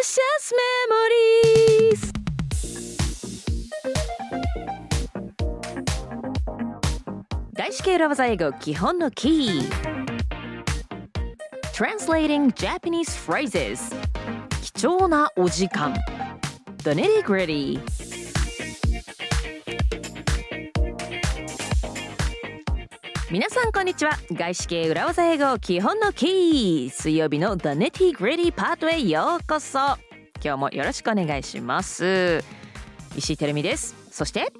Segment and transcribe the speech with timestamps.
[0.00, 0.54] Precious
[0.88, 2.12] Memories
[7.52, 9.70] 外資系裏技英語基本のキー
[11.74, 13.94] Translating Japanese phrases
[14.62, 15.92] 貴重なお時間
[16.82, 18.09] The nitty gritty
[23.30, 29.78] 皆さんこんにちは外資系裏技英語基本のキー水曜日の The nitty gritty パートへようこそ
[30.42, 32.42] 今日もよろしくお願いします
[33.16, 34.52] 石井てるみですそして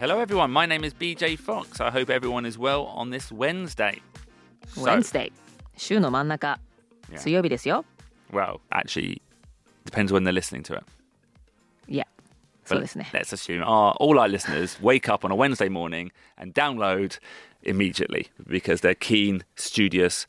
[0.00, 0.46] Hello, everyone.
[0.52, 1.80] My name is BJ Fox.
[1.84, 4.00] I hope everyone is well on this Wednesday.
[4.68, 5.32] So- Wednesday
[5.76, 6.58] 週の真ん中
[7.10, 7.18] Yeah.
[7.18, 7.84] 水曜日ですよ
[8.30, 9.20] well, actually,
[9.86, 10.84] depends when they're listening to it.
[11.88, 12.06] いや
[12.68, 16.52] But そうですね Let's assume our, all our listeners wake up on a Wednesday morning and
[16.52, 17.18] download
[17.62, 20.26] immediately because they're keen, studious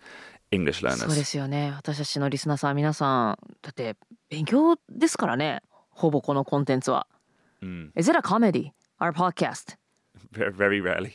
[0.52, 1.24] English そうで learners.
[1.26, 3.96] すよね私たちのリスナーさん皆さんだって
[4.30, 7.08] 勉強ですからねほぼこのコンテンツは、
[7.96, 8.72] Is it a comedy?
[9.00, 9.76] Our podcast?
[10.32, 11.12] Very, very rarely.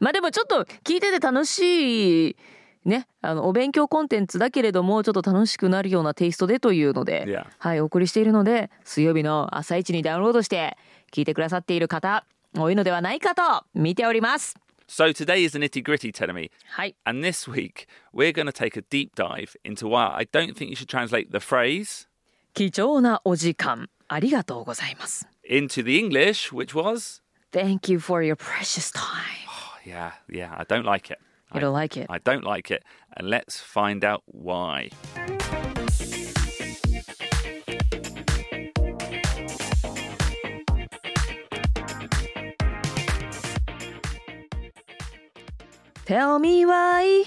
[0.00, 2.36] まあでもちょっと聞いてて楽しい
[2.84, 7.46] ねあのお勉強コンテンツだけれどもちょっと楽しくなるようなテイストでというので、Yeah.
[7.58, 10.76] はいお送りしているので水曜日の朝一にダウンロードして
[11.12, 16.50] 聞いてくださっている方多いのではないかと見ております So today is the nitty gritty, Telemi.
[16.66, 20.54] はい And this week, we're going to take a deep dive into why I don't
[20.54, 22.06] think you should translate the phrase
[22.52, 29.44] 貴重なお時間ありがとうございます into the English, which was Thank you for your precious time
[29.84, 31.18] Yeah, yeah, I don't like it.
[31.53, 32.07] You don't like it?
[32.09, 32.83] I don't like it.
[33.17, 34.89] And let's find out why.
[46.05, 47.25] Tell me why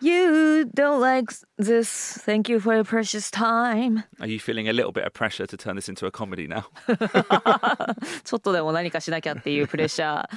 [0.00, 2.18] you don't like this.
[2.24, 4.04] Thank you for your precious time.
[4.20, 6.64] Are you feeling a little bit of pressure to turn this into a comedy now?
[8.24, 10.28] ちょっとでも何かしなきゃっていうプレッシャー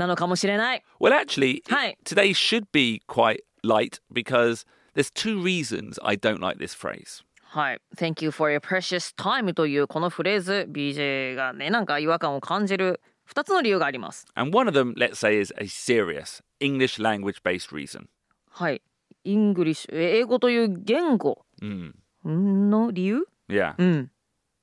[0.00, 0.82] なのかもしれない。
[1.00, 1.62] Well, actually,
[2.04, 7.22] today should be quite light because there's two reasons I don't like this phrase.
[7.42, 7.80] はい。
[7.96, 14.26] Thank you for your precious time というこのフレーズ、BJ がね、なんか違和感を感じる2つの理由があります。
[14.34, 18.06] And one of them, let's say, is a serious English language based reason.
[18.50, 18.82] はい。
[19.24, 21.44] イングリッシュ、英語という言語
[22.24, 23.54] の理由、mm.
[23.54, 23.74] Yeah.
[23.78, 24.10] うん。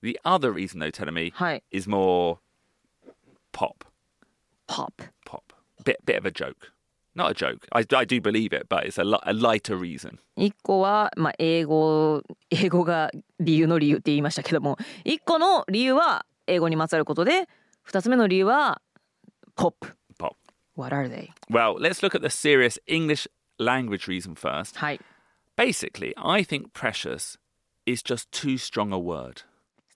[0.01, 0.31] The hmm.
[0.31, 1.63] other reason, though, Terumi, はい。
[1.71, 2.37] is more
[3.51, 3.85] pop.
[4.67, 5.01] pop。
[5.25, 5.53] Pop.
[5.83, 6.71] Bit, bit of a joke.
[7.15, 7.65] Not a joke.
[7.71, 10.19] I, I do believe it, but it's a, a lighter reason.
[10.35, 17.47] 一個は、まあ、英語、英語が理由の理由って言いましたけども、一個の理由は英語にまつわることで、
[17.81, 18.81] 二つ目の理由は、
[19.55, 19.95] ポップ。
[20.19, 20.35] Pop.
[20.75, 21.29] What are they?
[21.49, 24.77] Well, let's look at the serious English language reason first.
[24.77, 24.99] はい。
[25.55, 27.39] Basically, I think precious
[27.87, 29.41] is just too strong a word.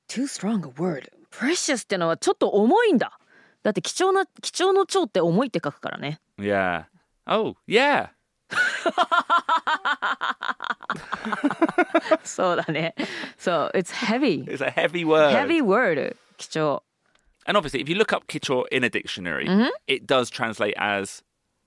[0.07, 1.09] too strong a word.
[1.29, 3.19] precious ってのはちょっと重いんだ。
[3.62, 6.20] だって貴重な、貴重の長って重いって書くからね。
[6.38, 6.84] Yeah.
[7.26, 8.10] Oh, yeah.
[12.22, 12.94] そうだね。
[13.36, 14.44] そう、it's heavy.
[14.44, 15.32] It's a heavy word.
[15.32, 16.16] heavy word.
[16.36, 16.82] 貴重。
[17.46, 19.48] And obviously, if you look up kicho in a dictionary,
[19.86, 21.22] it does translate as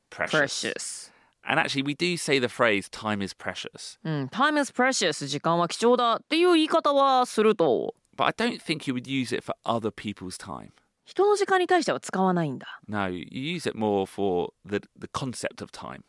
[0.10, 0.62] precious.
[0.62, 1.12] precious.
[1.46, 3.98] And actually, we do say the phrase time is precious.
[4.04, 5.26] うん、time is precious.
[5.26, 10.72] 時間は貴重だっていう言い方はすると、 But I don't think you would use it for other people's time.
[11.05, 12.81] 人の時間に対しては使わないんだ。
[12.89, 13.25] No, you
[13.57, 16.03] use it more for the, the concept of time.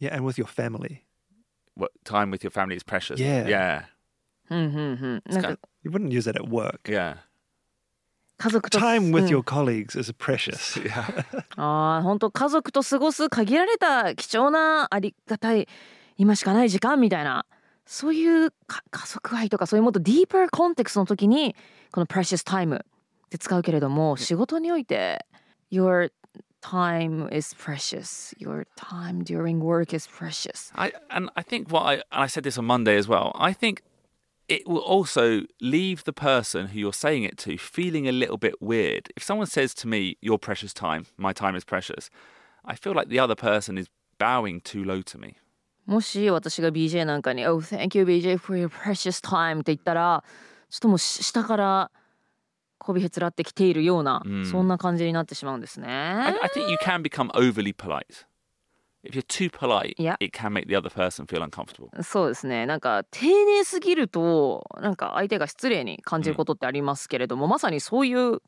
[0.00, 1.02] Yeah, and with your family.
[1.76, 3.18] What time with your family is precious.
[3.20, 3.46] Yeah.
[3.48, 3.82] Yeah.
[4.50, 5.32] うんうんうん。
[5.32, 6.80] なんか You wouldn't use it at work.
[6.84, 7.16] Yeah.
[8.38, 10.80] 家族と Time with うん your colleagues is precious.
[10.82, 11.44] Yeah.
[11.56, 15.68] ああ、本当家族と過ごす限られた貴重なありがたい
[16.16, 17.44] 今しかない時間みたいな
[17.84, 21.54] そういうか家族愛とかそういうもっとディーパーコンテクストの時に
[21.92, 22.82] この precious time
[23.29, 25.25] って使うけれども仕事において
[25.71, 26.11] your
[26.61, 31.93] time is precious your time during work is precious I and I think what I
[32.11, 33.31] and I said this on Monday as well.
[33.35, 33.81] I think
[34.47, 38.61] it will also leave the person who you're saying it to feeling a little bit
[38.61, 39.09] weird.
[39.15, 42.09] If someone says to me, "Your precious time, my time is precious,"
[42.63, 43.89] I feel like the other person is
[44.19, 45.35] bowing too low to me.
[45.85, 50.23] もし私が BJ なんかに「Oh thank you BJ for your precious time」って言ったら
[50.69, 51.91] ちょっともうし下から
[52.80, 58.26] こびへつらってきているような、そんな感じになってしまうんですね I, I think you can become overly polite.
[59.04, 60.16] If you're too polite, Yeah.
[60.20, 61.88] it can make the other person feel uncomfortable.
[62.02, 68.40] そうですねなんか丁寧すぎるとなんか相手が失礼に感じることってありますけれども、まさにそういう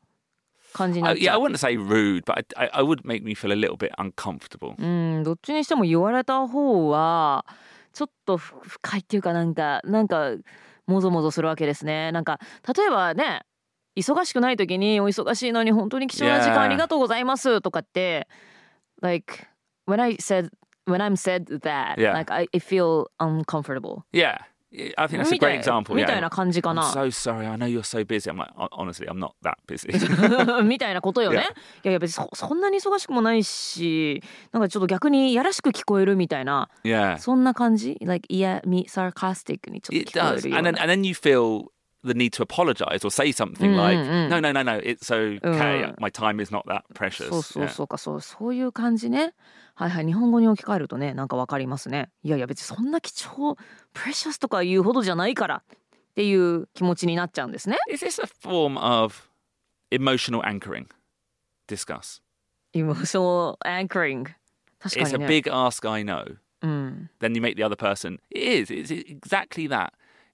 [0.73, 1.43] 感じにな I, っち yeah, ゃ I う。
[1.45, 4.75] wouldn't say rude, but I, I, I would make me feel a little bit uncomfortable.
[4.77, 4.85] う
[5.19, 7.45] んどっちにしても言われた方は
[7.93, 10.31] ちょっとふ深いっていうかなんかなんか
[10.85, 12.39] もぞもぞするわけですねなんか
[12.75, 13.41] 例えばね
[13.95, 18.27] 忙しくない時にお忙しいのに本当に貴重な時間.ありがとうございますとかって
[19.01, 19.45] like
[19.87, 20.49] when I said
[20.87, 22.13] when I'm said that Yeah.
[22.13, 24.37] like I, I feel uncomfortable Yeah.
[24.97, 25.93] I think that's a great い example.
[25.93, 27.45] み.たいな感じか I'm な so sorry.
[27.47, 28.31] I know you're so busy.
[28.31, 29.93] I'm like, "Hon- honestly, I'm not that busy.
[30.63, 31.37] みたいなことよね。
[31.37, 31.41] い
[31.83, 37.19] やいや別にそそんなに忙しくもないしなんかちょっと逆にやらしく聞こえるみたいな yeah.
[37.19, 41.65] そんな感じ like いやみ sarcastic にちょっと聞こえ.るよう And な then, and then you feel
[42.04, 44.28] the need to apologize or say something Mm, like, mm, mm.
[44.30, 45.38] no, no, no, no, it's okay.
[45.42, 45.98] Mm.
[46.00, 47.28] My time is not that precious.
[47.28, 47.68] そうそう Yeah.
[47.70, 49.34] そうかそうそういう感じね
[49.74, 53.56] はいはい日本語に置き換えるとねなんかわかりますねいやいや別にそんな貴重
[53.94, 55.76] precious とか言うほどじゃないからっ
[56.14, 59.28] ていう気持ちになっちゃうんですね Is this a form of
[59.90, 60.86] emotional anchoring?
[61.68, 62.20] Discuss.
[62.72, 64.26] emotional anchoring
[64.78, 66.36] 確か It's a にね big ask, I know.
[66.62, 68.18] うん、 Then you make the other person.
[68.30, 68.70] It is.
[68.72, 69.90] It's exactly that.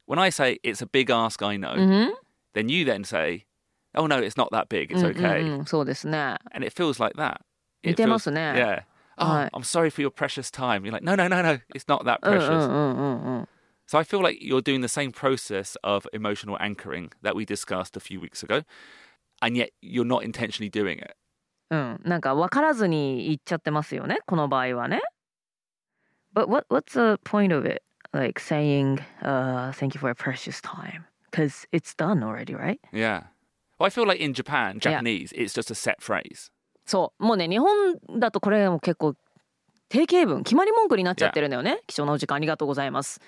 [0.09, 2.15] When I say it's a big ask, I know, うん、
[2.55, 3.47] then you then say,
[3.95, 4.91] oh no, it's not that big.
[4.93, 5.41] It's うん okay.
[5.41, 7.41] うんうんそうですね And it feels like that.
[7.83, 8.83] 似 It て feels- ますね Yeah.
[9.17, 9.51] Oh, Right.
[9.53, 10.85] I'm sorry for your precious time.
[10.85, 11.61] You're like, no, no, no, no.
[11.75, 12.67] It's not that うんうん precious.
[12.67, 13.49] うんうんうん
[13.87, 17.97] So I feel like you're doing the same process of emotional anchoring that we discussed
[17.97, 18.63] a few weeks ago,
[19.43, 21.15] and yet you're not intentionally doing it.
[21.71, 25.01] うん、なんか分からずに言っちゃってますよねこの場合はね。
[26.35, 27.83] But what what's the point of it?
[28.12, 32.80] Like saying, uh, "Thank you for your precious time," because it's done already, right?
[32.92, 33.24] Yeah.
[33.78, 34.98] Well, I feel like in Japan, Yeah.
[35.02, 36.52] Japanese, it's just a set phrase.
[36.86, 37.70] そうもうね日本
[38.20, 39.14] だとこれも結構
[39.90, 41.82] 定型文決まり文句になっちゃってるんだよね。
[41.88, 43.22] 貴重なお時間ありがとうございます。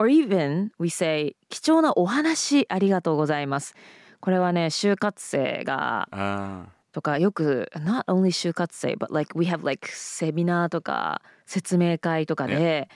[0.00, 3.74] Or even we say 貴重なお話ありがとうございます。
[4.20, 6.64] これはね就活生が Ah.
[6.92, 12.88] とかよく not only 就活生 but like we have like セミナーとか説明会とかで、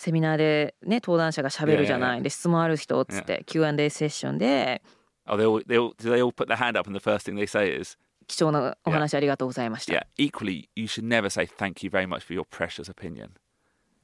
[0.00, 2.22] セミナーでね登壇者がしゃべるじゃない、 Yeah, yeah, yeah.
[2.22, 4.82] で質問ある人っつって Q&A セッションで
[5.28, 7.26] Oh, they all, they all, do they all put their hand up and the first
[7.26, 12.20] thing they say is, 貴重なお話ありがとうございました、 yeah, equally, you should never say thank you very much
[12.20, 13.30] for your precious opinion.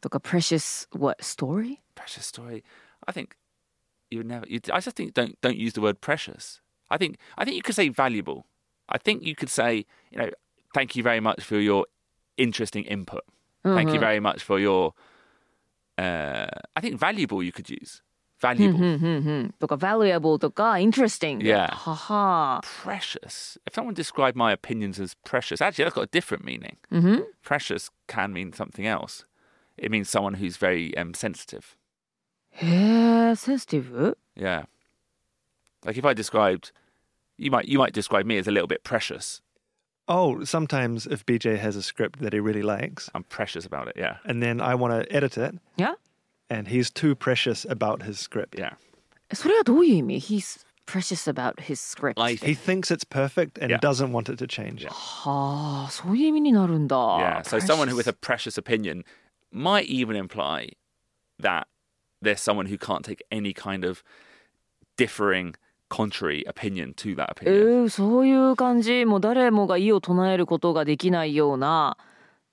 [0.00, 1.78] とか precious what story?
[1.94, 2.64] Precious story.
[3.06, 3.36] I think
[4.10, 6.60] you would never, you, I just think don't, don't use the word precious.
[6.90, 8.46] I think, I think you could say valuable.
[8.88, 10.30] I think you could say, you know,
[10.74, 11.86] thank you very much for your
[12.36, 13.22] interesting input.
[13.64, 14.92] Thank you very much for your,
[15.97, 18.01] uh, I think valuable you could use.
[18.39, 18.79] Valuable.
[18.79, 19.75] Mm-hmm, mm-hmm.
[19.75, 21.41] valuable, ah, interesting.
[21.41, 21.73] Yeah.
[21.73, 22.61] Haha.
[22.61, 23.57] Precious.
[23.65, 26.77] If someone described my opinions as precious, actually, that's got a different meaning.
[26.91, 27.21] Mm-hmm.
[27.43, 29.25] Precious can mean something else.
[29.75, 31.75] It means someone who's very um, sensitive.
[32.61, 34.15] Yeah, sensitive.
[34.35, 34.63] Yeah.
[35.83, 36.71] Like if I described,
[37.37, 39.41] you might you might describe me as a little bit precious.
[40.08, 43.94] Oh, sometimes if BJ has a script that he really likes, I'm precious about it.
[43.96, 44.16] Yeah.
[44.24, 45.94] and then I want to edit it, いや
[46.50, 48.58] and he's too precious about his script.
[48.58, 48.74] Yeah.
[49.32, 53.78] それはどういう意味 ?He's precious about his script I He thinks it's perfect and Yeah.
[53.78, 54.82] doesn't want it to change.
[54.84, 54.90] Yeah.
[54.90, 57.42] はあそういう意味になるんだ Yeah.
[57.42, 59.04] So someone who with a Precious precious opinion
[59.52, 60.70] might even imply
[61.40, 61.68] that
[62.20, 64.02] there's someone who can't take any kind of
[64.98, 65.54] differing,
[65.88, 67.84] contrary opinion to that え opinion.
[67.84, 71.96] ー、そういう感じもう誰もが意を唱えることができないような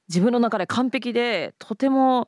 [0.09, 2.27] 自分の中で完璧でとても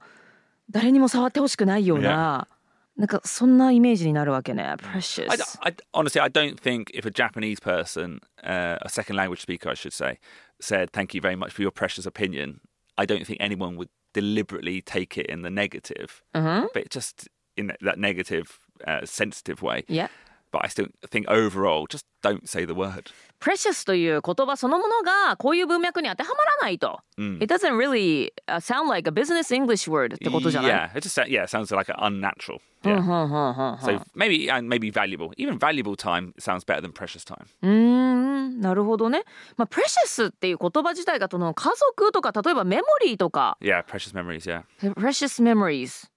[0.69, 2.47] 誰にも触ってほしくないような、
[2.95, 5.29] なんかそんなイメージになるわけね precious
[5.61, 9.69] I, I, honestly, I don't think if a Japanese person, uh, a second language speaker,
[9.69, 10.19] I should say,
[10.61, 12.61] said "Thank you very much for your precious opinion,"
[12.95, 17.67] I don't think anyone would deliberately take it in the negative, うん but just in
[17.67, 19.83] that, that negative, uh, sensitive way.
[19.89, 20.09] いや
[20.56, 23.10] But I still think overall, just don't say the word.
[23.38, 27.42] precious という言葉そのものがこういう文脈に当てはまらないと、Mm.
[27.42, 31.44] It doesn't really uh, sound like a business English word ってことじゃない Yeah, it just yeah
[31.44, 32.60] it sounds like an unnatural.
[32.84, 33.78] うん Yeah.
[33.80, 35.32] So maybe and maybe valuable.
[35.36, 37.46] Even valuable time sounds better than precious time.
[37.62, 37.70] うー
[38.48, 39.24] んなるほどね。
[39.58, 44.46] まあ、precious っていう言葉自体がその家族とか例えばメモリーとか Yeah, precious memories.
[44.46, 44.62] Yeah.
[44.94, 46.08] precious memories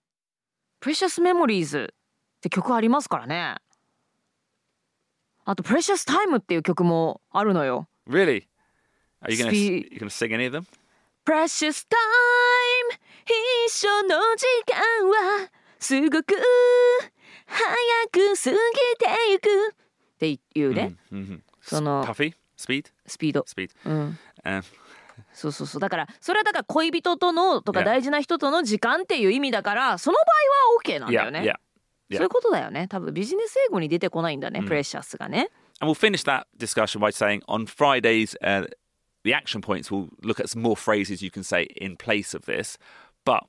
[0.81, 1.89] precious memories っ
[2.41, 3.55] て曲ありますからね。
[5.49, 7.87] あと precious time っていう曲もあるのよ。
[8.07, 8.43] Really?
[9.23, 10.63] Are you gonna Spe- you gonna sing any of them?
[11.25, 12.99] precious time
[13.67, 16.35] 一緒の時間はすごく
[17.47, 17.65] 早
[18.11, 18.57] く過ぎ
[18.99, 19.75] ていくっ
[20.19, 21.39] ていうね、Mm-hmm.
[21.61, 23.41] その Puffy speed スピード。
[23.41, 23.71] speed.
[23.85, 24.17] うん。
[24.45, 24.63] Um,
[25.33, 27.85] そうそうそうだからそれはだから恋人とのとか Yeah.
[27.85, 30.25] 大事な人との時間っていう意味だからその場合
[30.75, 31.39] は OK なんだ yeah, よね。
[31.41, 31.55] yeah.
[32.12, 32.86] そういうことだよね。
[32.88, 35.50] 多分ビジネス英語に出てこないんだね、プレシャスがね。
[35.80, 38.66] And we'll finish that discussion by saying on Fridays, uh,
[39.24, 42.44] the action points will look at some more phrases you can say in place of
[42.46, 42.78] this.
[43.24, 43.44] But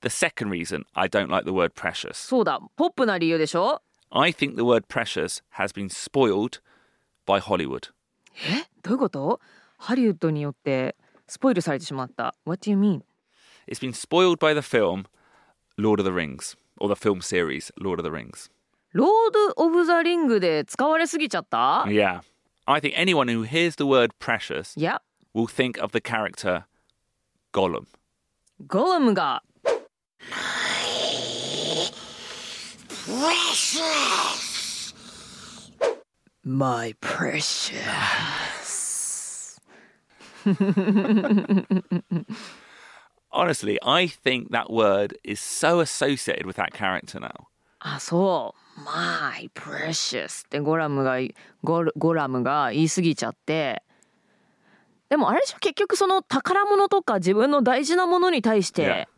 [0.00, 2.14] the second reason I don't like the word precious.
[2.14, 6.60] そうだポップな理由でしょ I think the word precious has been spoiled
[7.26, 7.90] by Hollywood.
[8.34, 9.40] えどういうこと
[9.78, 10.96] ハリウッドによって
[11.28, 13.02] スポイルされてしまった What do you mean?
[13.68, 15.04] It's been spoiled by the film
[15.78, 18.50] Lord of the Rings, or the film series Lord of the Rings.
[18.92, 19.08] ロー
[19.56, 22.20] ド・オブ・ザ・リングで使われすぎちゃった Yeah.
[22.66, 25.02] I think anyone who hears the word precious いや
[25.34, 26.64] will think of the character
[27.52, 27.86] Gollum.
[28.66, 29.42] ゴロムが
[36.44, 37.74] My precious
[43.30, 47.48] Honestly, I think that word is so associated with that character now.
[47.80, 51.18] あそう My precious ってゴラムが
[51.62, 53.82] ゴルゴラムが言い過ぎちゃって
[55.10, 59.04] でもあれでしょ結局その宝物とか自分の大事なものに対し Yeah.
[59.04, 59.08] て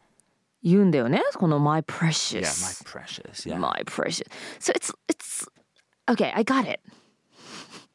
[0.63, 3.49] 言うんだよねこの My Yeah, my precious precious.
[3.49, 3.59] Yeah.
[3.59, 4.27] My precious
[4.59, 5.47] so it's it's
[6.09, 6.81] okay I got it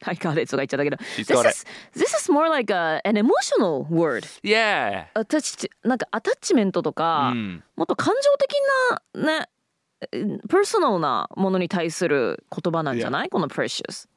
[0.04, 3.86] I got it とか言っちゃったけど She's this got is this is more like a, an emotional
[3.88, 5.06] word Yeah.
[5.14, 7.62] アタッチなんかアタッチメントとか、 Mm.
[7.76, 8.54] もっと感情的
[9.14, 9.48] なね
[10.48, 14.08] パーソナルなものに対する言葉なんじゃない、この precious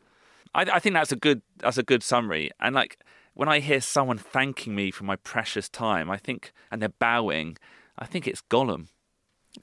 [0.54, 2.50] I, I think that's a good that's a good summary.
[2.60, 2.98] And like
[3.36, 7.58] when I hear someone thanking me for my precious time, I think and they're bowing,
[7.98, 8.88] I think it's Gollum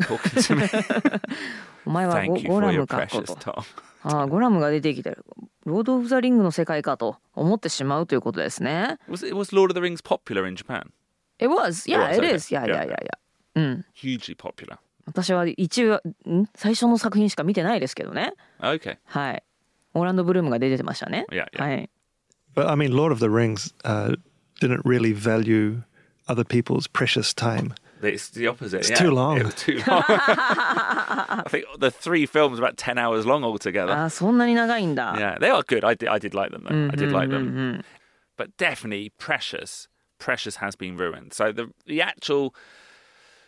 [0.03, 0.69] talking to me.
[1.88, 3.64] お前はゴ Thank you ゴ for ラ your ムかと time.
[4.04, 5.26] ああゴラムが出てきてる
[5.66, 10.90] ロード・オブ・ザ・リングの世界かと思ってしまうということですね Was it was Lord of the Rings popular in Japan?
[11.40, 12.68] It was yeah It it was, is okay.
[12.70, 12.96] yeah yeah yeah
[13.56, 14.78] yeah Hugely popular.
[15.06, 18.98] 私は一話ん最初の作品しか見てないですけどね Okay.
[19.06, 19.44] はい
[19.94, 21.62] オーランド・ブルームが出てましたね Yeah, yeah.
[21.64, 21.90] はい
[22.56, 24.16] But I mean, Lord of the Rings uh,
[24.60, 25.84] didn't really value
[26.28, 27.74] other people's precious time.
[28.03, 28.81] It's the opposite.
[28.81, 28.97] It's yeah.
[28.97, 29.39] too long.
[29.39, 30.03] It was too long.
[30.09, 33.93] I think the three films are about ten hours long altogether.
[33.93, 35.85] ああそんなに長いんだ Yeah, they are good.
[35.85, 36.91] I did, I did like them though.
[36.93, 37.83] I did like them.
[38.37, 39.89] But definitely precious.
[40.19, 41.33] Precious has been ruined.
[41.33, 42.55] So the the actual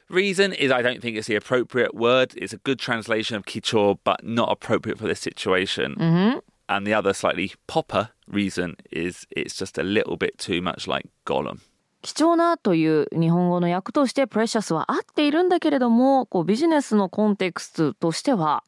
[0.08, 2.34] reason is I don't think it's the appropriate word.
[2.36, 6.40] It's a good translation of kichor, but not appropriate for this situation.
[6.66, 11.06] And the other slightly popper reason is it's just a little bit too much like
[11.26, 11.60] Gollum.
[12.01, 18.63] 貴重なという日本語の訳としてプレシャスは合っているんだけれどもこうビジネスのコンテクストとしては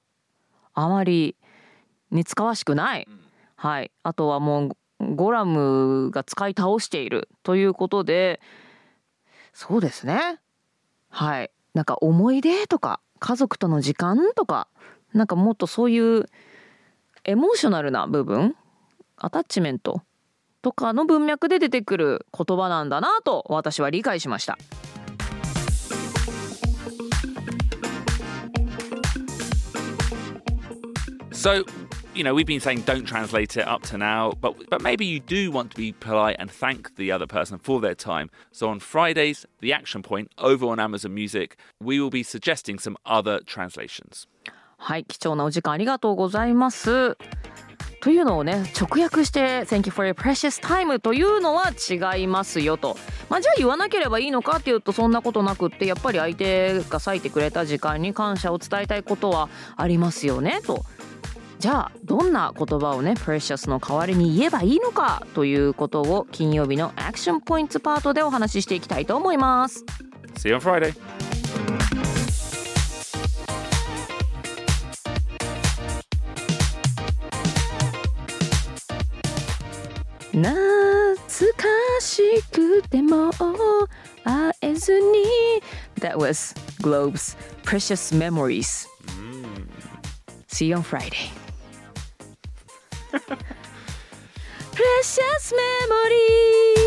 [0.74, 1.36] あまり
[2.12, 3.08] 似つかわしくない、
[3.56, 8.42] はい、あとはもうゴラムが使い倒しているということで
[9.54, 10.40] そうですね。
[11.10, 11.52] はい。
[11.74, 14.68] なんか思い出とか家族との時間とか
[15.14, 16.26] なんかもっとそういう
[17.24, 18.56] エモーショナルな部分
[19.18, 20.02] アタッチメント
[20.62, 24.58] とかの文脈で出てくる言葉なんだなと私は理解しました。
[31.32, 31.66] So,
[32.14, 35.20] you know, we've been saying don't translate it up to now, but but maybe you
[35.20, 38.30] do want to be polite and thank the other person for their time.
[38.52, 42.96] So on Fridays, the action point over on Amazon Music, we will be suggesting some
[43.06, 44.28] other translations.
[44.78, 47.18] はい、貴重なお時間ありがとうございます。
[48.02, 52.98] というのをね直訳して「Thank you for your precious time」というのは違いますよと。
[53.30, 60.84] まあじゃあ言わなければいいのかっていうとそんなことなくってやっぱり相手が割いてくれた時間に感謝を伝えたいことはありますよねと。
[61.60, 69.86] じゃあどんな言葉をね precious の代わりに言えばいいのかということを金曜日のアクションポイントパートでお話ししていきたいと思います。
[70.38, 71.31] See you on Friday.
[80.33, 81.17] 懐
[81.57, 81.67] か
[82.01, 83.31] しくても
[84.25, 85.25] 会えずに
[86.01, 88.87] That was Globe's Precious Memories
[90.49, 91.31] See you on Friday
[94.73, 96.80] Precious Memories